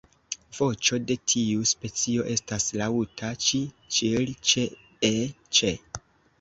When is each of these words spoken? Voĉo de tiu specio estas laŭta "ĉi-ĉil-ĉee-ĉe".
Voĉo 0.59 0.97
de 1.11 1.17
tiu 1.33 1.65
specio 1.73 2.25
estas 2.37 2.67
laŭta 2.83 3.31
"ĉi-ĉil-ĉee-ĉe". 3.47 5.79